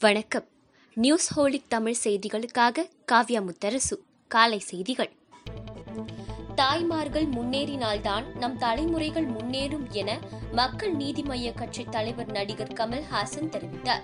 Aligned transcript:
வணக்கம். 0.00 0.44
News 0.94 1.40
holic 1.40 1.68
Tamil 1.68 1.96
செய்திகளுக்காக 2.04 2.88
காவ்யா 3.12 3.48
முத்தரசு. 3.48 3.96
காலை 4.28 4.58
செய்திகள். 4.58 5.12
தாய்மார்கள் 6.54 7.26
முன்னேறினால்தான் 7.26 8.36
நம் 8.36 8.58
தலைமுறைகள் 8.58 9.26
முன்னேறும் 9.26 9.90
என 9.90 10.18
மக்கள் 10.52 10.92
நீதி 10.92 11.22
மய்ய 11.22 11.52
கட்சி 11.52 11.84
தலைவர் 11.84 12.30
நடிகர் 12.30 12.72
கமல்ஹாசன் 12.72 13.50
தெரிவித்தார். 13.50 14.02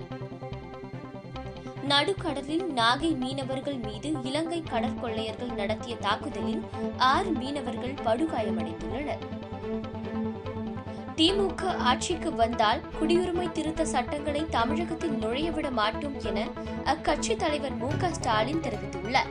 நடுக்கடலில் 1.88 2.72
நாகை 2.72 3.16
மீனவர்கள் 3.16 3.78
மீது 3.78 4.12
இலங்கை 4.22 4.62
கடற்கொள்ளையர்கள் 4.62 5.54
நடத்திய 5.54 5.96
தாக்குதலில் 5.96 6.62
ஆறு 6.96 7.30
மீனவர்கள் 7.30 7.94
படுகாயமடைந்துள்ளனர். 7.94 9.24
திமுக 11.16 11.62
ஆட்சிக்கு 11.76 12.34
வந்தால் 12.34 12.80
குடியுரிமை 13.00 13.52
திருத்த 13.52 13.84
சட்டங்களை 13.84 14.46
தமிழகத்தில் 14.50 15.10
நுழையவிட 15.10 15.70
மாட்டோம் 15.70 16.16
என 16.20 16.46
அக்கட்சி 16.84 17.36
தலைவர் 17.36 17.76
மு 17.76 17.88
க 17.98 18.12
ஸ்டாலின் 18.12 18.60
தெரிவித்துள்ளார். 18.60 19.30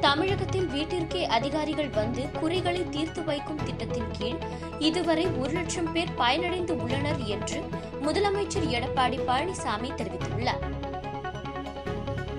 தமிழகத்தில் 0.00 0.68
வீட்டிற்கே 0.68 1.22
அதிகாரிகள் 1.26 1.88
வந்து 1.88 2.22
குறைகளை 2.40 2.88
தீர்த்து 2.88 3.24
வைக்கும் 3.24 3.64
திட்டத்தின் 3.64 4.10
கீழ் 4.18 4.38
இதுவரை 4.78 5.26
ஒரு 5.26 5.52
லட்சம் 5.52 5.92
பேர் 5.92 6.14
பயனடைந்து 6.18 6.76
உள்ளனர் 6.82 7.24
என்று 7.26 7.60
முதலமைச்சர் 8.02 8.70
எடப்பாடி 8.78 9.18
பழனிசாமி 9.28 9.90
தெரிவித்துள்ளார். 10.00 10.81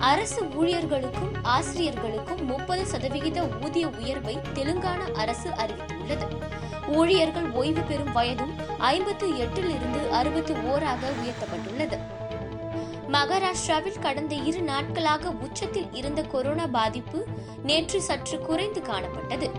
அரசு 0.04 0.42
ஊழியர்களுக்கும் 0.44 1.34
ஆசிரியர்களுக்கும் 1.42 2.44
முப்பது 2.44 2.86
சதவிகித 2.86 3.48
ஊதிய 3.62 3.88
உயர்வை 3.88 4.38
தெலுங்கானா 4.54 5.12
அரசு 5.12 5.50
அறிவித்துள்ளது. 5.50 6.26
ஊழியர்கள் 6.86 7.50
ஓய்வு 7.50 7.80
பெறும் 7.80 8.12
வயதும் 8.12 8.52
ஐம்பத்து 8.78 9.26
எட்டிலிருந்து 9.28 10.08
அறுபத்தி 10.10 10.52
ஓராக 10.52 11.12
உயர்த்தப்பட்டுள்ளது. 11.20 11.98
மகாராஷ்டிராவில் 13.12 13.98
கடந்த 13.98 14.34
இரு 14.34 14.62
நாட்களாக 14.62 15.30
உச்சத்தில் 15.30 15.92
இருந்த 15.92 16.22
கொரோனா 16.22 16.66
பாதிப்பு 16.66 17.26
நேற்று 17.62 18.02
சற்று 18.02 18.38
குறைந்து 18.38 18.80
காணப்பட்டது. 18.80 19.50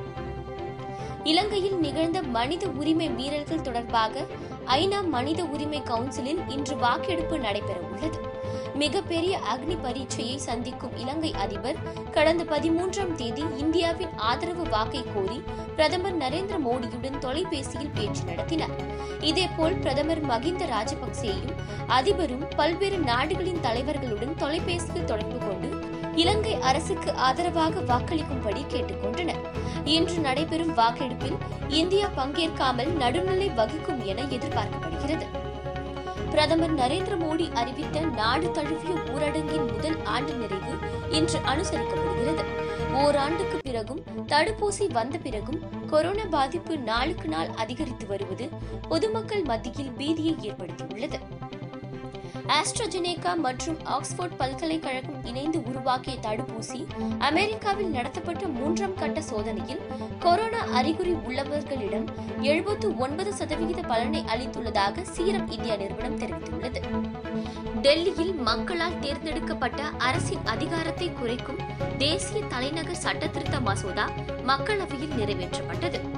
இலங்கையில் 1.30 1.78
நிகழ்ந்த 1.78 2.24
மனித 2.24 2.68
உரிமை 2.68 3.10
மீறல்கள் 3.10 3.62
தொடர்பாக 3.62 4.26
ஐநா 4.66 5.08
மனித 5.08 5.44
உரிமை 5.44 5.82
கவுன்சிலில் 5.82 6.42
இன்று 6.48 6.78
வாக்கெடுப்பு 6.78 7.40
நடைபெற 7.40 7.80
உள்ளது. 7.80 8.20
மிகப்பெரிய 8.74 9.40
அக்னி 9.54 9.78
பரீட்சையை 9.82 10.38
சந்திக்கும் 10.38 10.98
இலங்கை 10.98 11.34
அதிபர் 11.34 11.76
கடந்த 12.12 12.44
பதிமூன்றாம் 12.44 13.16
தேதி 13.16 13.44
இந்தியாவின் 13.58 14.10
ஆதரவு 14.16 14.70
வாக்கை 14.70 15.04
கோரி 15.16 15.42
பிரதமர் 15.76 16.18
நரேந்திர 16.18 16.60
மோடியுடன் 16.68 17.18
தொலைபேசியில் 17.18 17.94
பேச்சு 17.94 18.24
நடத்தினார். 18.24 18.76
இதேபோல் 19.20 19.78
பிரதமர் 19.78 20.22
மகிந்த 20.22 20.66
ராஜபக்சேயும் 20.66 21.56
அதிபரும் 21.88 22.48
பல்வேறு 22.56 22.98
நாடுகளின் 22.98 23.64
தலைவர்களுடன் 23.64 24.36
தொலைபேசியில் 24.36 25.04
தொடர்பு 25.04 25.38
கொண்டு 25.38 25.75
இலங்கை 26.16 26.54
அரசுக்கு 26.60 27.12
ஆதரவாக 27.12 27.80
வாக்களிக்கும்படி 27.80 28.62
கேட்டுக்கொண்டனர். 28.74 29.42
இன்று 29.84 30.18
நடைபெறும் 30.18 30.74
வாக்கெடுப்பில் 30.74 31.38
இந்தியா 31.68 32.08
பங்கேற்காமல் 32.18 32.92
நடுநிலை 32.96 33.50
வகிக்கும் 33.50 34.06
என 34.06 34.22
எதிர்பார்க்கப்படுகிறது. 34.22 35.26
பிரதமர் 36.30 36.76
நரேந்திர 36.76 37.16
மோடி 37.20 37.54
அறிவித்த 37.54 38.00
நாடு 38.00 38.52
தழுவிய 38.52 38.94
ஊரடங்கின் 38.94 39.68
முதல் 39.72 40.06
ஆண்டு 40.06 40.34
நிறைவு 40.34 40.74
இன்று 41.10 41.40
அனுசரிக்கப்படுகிறது. 41.40 42.44
ஓராண்டுக்கு 42.94 43.58
பிறகும் 43.62 44.02
தடுப்பூசி 44.28 44.86
வந்த 44.90 45.18
பிறகும் 45.18 45.60
கொரோனா 45.88 46.26
பாதிப்பு 46.30 46.78
நாளுக்கு 46.78 47.28
நாள் 47.28 47.50
அதிகரித்து 47.56 48.08
வருவது 48.08 48.50
பொதுமக்கள் 48.90 49.44
மத்தியில் 49.44 49.94
பீதியை 49.98 50.34
ஏற்படுத்தியுள்ளது. 50.50 51.20
ஆஸ்ட்ரஜெனேகா 52.48 53.36
மற்றும் 53.36 53.78
ஆக்ஸ்போர்ட் 53.84 54.36
பல்கலைக்கழகம் 54.38 55.26
இணைந்து 55.26 55.64
உருவாக்கிய 55.64 56.18
தடுப்பூசி 56.22 56.86
அமெரிக்காவில் 57.20 57.90
நடத்தப்பட்ட 57.90 58.48
மூன்றாம் 58.48 58.94
கட்ட 58.94 59.22
சோதனையில் 59.22 59.82
கொரோனா 60.20 60.60
அறிகுறி 60.74 61.12
உள்ளவர்களிடம் 61.12 62.06
எழுபத்து 62.42 62.98
ஒன்பது 62.98 63.34
சதவிகித 63.34 63.82
பலனை 63.82 64.24
அளித்துள்ளதாக 64.28 65.02
சீரம் 65.02 65.50
இந்தியா 65.50 65.76
நிறுவனம் 65.76 66.20
தெரிவித்துள்ளது. 66.20 66.82
டெல்லியில் 67.82 68.34
மக்களால் 68.34 69.00
தேர்ந்தெடுக்கப்பட்ட 69.00 69.84
அரசின் 69.84 70.46
அதிகாரத்தை 70.46 71.12
குறைக்கும் 71.12 71.60
தேசிய 71.98 72.44
தலைநகர் 72.44 73.04
சட்டத்திருத்த 73.04 73.62
மசோதா 73.62 74.10
மக்களவையில் 74.48 75.18
நிறைவேற்றப்பட்டது. 75.18 76.15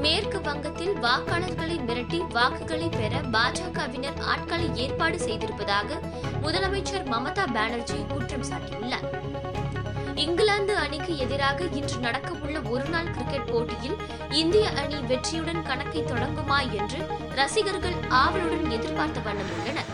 மேற்கு 0.00 0.40
வங்கத்தில் 0.40 0.92
வாக்காளர்களை 0.96 1.76
மிரட்டி 1.88 2.18
வாக்குகளை 2.32 2.88
பெற 2.88 3.20
பாஜகவினர் 3.20 4.20
ஆட்களை 4.20 4.68
ஏற்பாடு 4.74 5.18
செய்திருப்பதாக 5.18 5.98
முதலமைச்சர் 6.42 7.06
மமதா 7.10 7.44
பானர்ஜி 7.52 7.98
குற்றம் 8.08 8.46
சாட்டியுள்ளார். 8.50 9.06
இங்கிலாந்து 10.14 10.76
அணிக்கு 10.76 11.12
எதிராக 11.18 11.64
இன்று 11.64 11.98
நடக்கவுள்ள 12.00 12.68
ஒருநாள் 12.68 13.10
கிரிக்கெட் 13.10 13.52
போட்டியில் 13.52 13.96
இந்திய 14.30 14.70
அணி 14.70 14.94
வெற்றியுடன் 14.94 15.62
கணக்கை 15.62 16.02
தொடங்குமா 16.02 16.58
என்று 16.70 17.00
ரசிகர்கள் 17.34 17.98
ஆவலுடன் 18.08 18.70
எதிர்பார்த்த 18.70 19.20
வண்ணம் 19.20 19.52
உள்ளனர். 19.58 19.90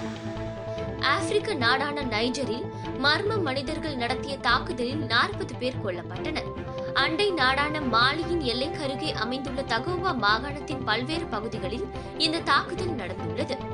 ஆப்பிரிக்க 1.00 1.54
நாடான 1.54 2.02
நைஜரில் 2.02 2.66
மர்ம 3.06 3.40
மனிதர்கள் 3.40 3.96
நடத்திய 3.96 4.38
தாக்குதலில் 4.38 5.04
நாற்பது 5.04 5.54
பேர் 5.54 5.82
கொல்லப்பட்டனர். 5.84 6.48
அண்டை 6.94 7.30
நாடான 7.30 7.80
மாலியின் 7.80 8.42
எல்லைக்கருகே 8.42 9.12
அமைந்துள்ள 9.12 9.62
தகோவா 9.62 10.12
மாகாணத்தின் 10.24 10.84
பல்வேறு 10.84 11.26
பகுதிகளில் 11.26 11.86
இந்த 12.18 12.38
தாக்குதல் 12.38 12.94
நடந்துள்ளது. 12.94 13.65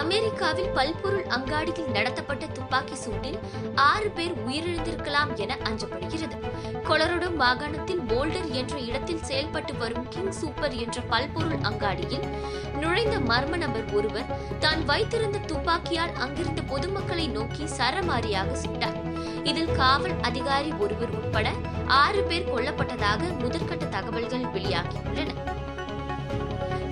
அமெரிக்காவில் 0.00 0.70
பல்பொருள் 0.76 1.26
அங்காடியில் 1.36 1.90
நடத்தப்பட்ட 1.96 2.44
துப்பாக்கி 2.46 2.96
சூட்டில் 3.02 3.38
ஆறு 3.74 4.08
பேர் 4.10 4.34
உயிரிழந்திருக்கலாம் 4.46 5.32
என 5.36 5.56
அஞ்சப்படுகிறது. 5.68 6.36
கொலரோடோ 6.88 7.28
மாகாணத்தின் 7.42 8.02
போல்டர் 8.10 8.48
என்ற 8.60 8.78
இடத்தில் 8.78 9.22
செயல்பட்டு 9.22 9.74
வரும் 9.76 10.08
கிங் 10.08 10.34
சூப்பர் 10.40 10.74
என்ற 10.84 11.00
பல்பொருள் 11.12 11.64
அங்காடியில் 11.70 12.26
நுழைந்த 12.80 13.18
மர்ம 13.30 13.56
நபர் 13.56 13.88
ஒருவர் 13.92 14.32
தான் 14.58 14.84
வைத்திருந்த 14.84 15.38
துப்பாக்கியால் 15.52 16.14
அங்கிருந்த 16.26 16.62
பொதுமக்களை 16.72 17.28
நோக்கி 17.28 17.64
சரமாரியாக 17.78 18.58
சுட்டார் 18.64 19.00
இதில் 19.42 19.72
காவல் 19.72 20.20
அதிகாரி 20.20 20.72
ஒருவர் 20.78 21.14
உட்பட 21.20 21.48
ஆறு 22.02 22.22
பேர் 22.22 22.52
கொல்லப்பட்டதாக 22.54 23.22
முதற்கட்ட 23.42 23.84
தகவல்கள் 23.88 24.46
வெளியாகியுள்ளன. 24.54 25.43